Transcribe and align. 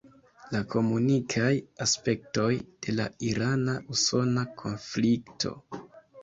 La 0.53 0.59
komunikaj 0.75 1.51
aspektoj 1.85 2.47
de 2.87 2.95
la 3.01 3.05
irana-usona 3.29 4.47
konflikto. 4.63 5.55